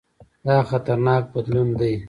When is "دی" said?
1.79-1.93